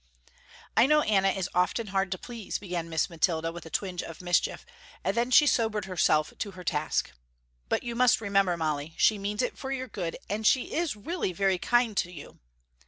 "I 0.75 0.87
know 0.87 1.03
Anna 1.03 1.27
is 1.29 1.47
often 1.53 1.85
hard 1.93 2.11
to 2.11 2.17
please," 2.17 2.57
began 2.57 2.89
Miss 2.89 3.07
Mathilda, 3.07 3.51
with 3.51 3.67
a 3.67 3.69
twinge 3.69 4.01
of 4.01 4.19
mischief, 4.19 4.65
and 5.03 5.15
then 5.15 5.29
she 5.29 5.45
sobered 5.45 5.85
herself 5.85 6.33
to 6.39 6.51
her 6.57 6.63
task, 6.63 7.11
"but 7.69 7.83
you 7.83 7.93
must 7.93 8.19
remember, 8.19 8.57
Molly, 8.57 8.95
she 8.97 9.19
means 9.19 9.43
it 9.43 9.59
for 9.59 9.71
your 9.71 9.87
good 9.87 10.17
and 10.27 10.47
she 10.47 10.73
is 10.73 10.95
really 10.95 11.33
very 11.33 11.59
kind 11.59 11.95
to 11.97 12.11
you." 12.11 12.39